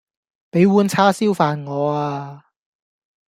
[0.49, 2.43] 比碗叉燒飯我呀